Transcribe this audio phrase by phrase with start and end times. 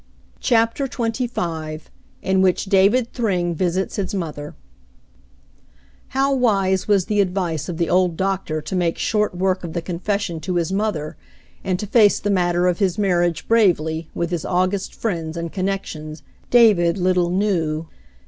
[0.39, 1.81] CHAPTER XXV
[2.23, 4.55] IN WHICH DAVID THRYNG VISITS HIS MOTHER
[6.07, 9.81] How wise was the advice of the old doctor to make short work of the
[9.83, 11.17] confession to his mother,
[11.63, 16.23] and to face the matter of his marriage bravely with his august friends and connections,
[16.49, 17.85] David little knew.